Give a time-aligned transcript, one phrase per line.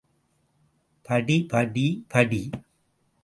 [1.05, 2.41] படி, படி, படி!